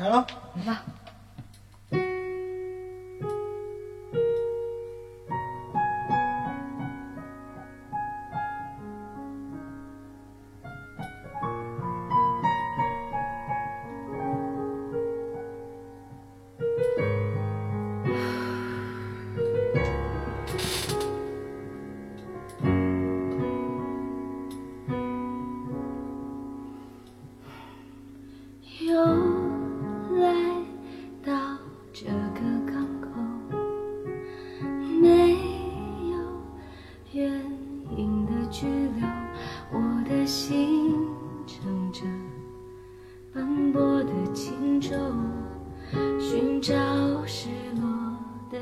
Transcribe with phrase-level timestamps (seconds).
[0.00, 0.82] 来了，来吧。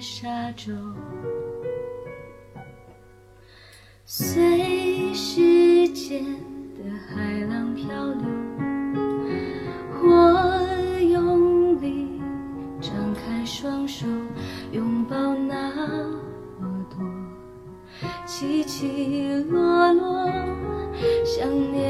[0.00, 0.72] 沙洲，
[4.06, 6.24] 随时间
[6.74, 8.24] 的海浪漂流。
[10.02, 12.18] 我用力
[12.80, 14.06] 张开双手，
[14.72, 15.70] 拥抱那
[16.58, 16.98] 么多
[18.24, 20.26] 起起落落，
[21.26, 21.89] 想念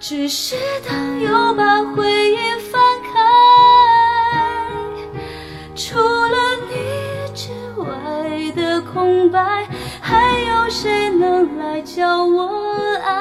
[0.00, 0.56] 只是
[0.88, 3.10] 当又把回忆翻开。
[5.76, 6.74] 除了你
[7.34, 9.68] 之外的空白，
[10.00, 12.48] 还有谁能来教我
[13.04, 13.20] 爱？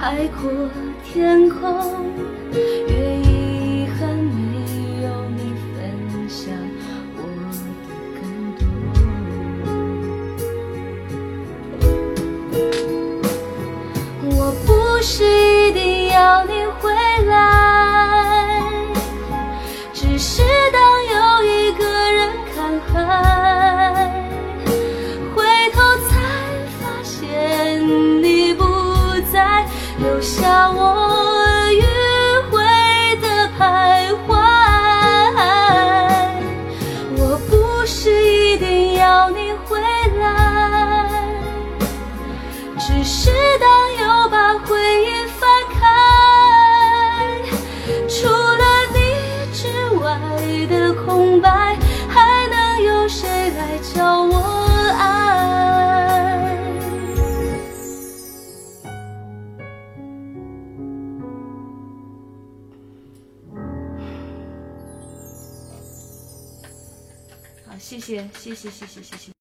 [0.00, 0.48] 海阔
[1.04, 2.14] 天空，
[2.52, 2.60] 越
[3.18, 5.76] 遗憾没有你分
[6.28, 6.54] 享
[7.16, 7.20] 我
[7.52, 7.58] 的
[8.14, 8.22] 更
[8.54, 8.62] 多。
[14.22, 14.30] 我
[14.64, 14.68] 不
[15.02, 15.16] 是
[29.98, 30.94] 留下我
[31.72, 31.82] 迂
[32.50, 32.60] 回
[33.20, 33.26] 的
[33.58, 33.60] 徘
[34.26, 34.28] 徊。
[37.16, 39.80] 我不是一定要你回
[40.20, 41.08] 来。
[42.78, 43.68] 只是当
[44.00, 45.80] 又把回忆翻开，
[48.08, 48.64] 除了
[48.94, 48.98] 你
[49.52, 49.62] 之
[49.98, 50.06] 外
[50.68, 51.67] 的空白，
[67.78, 69.32] 谢谢，谢谢，谢谢，谢谢。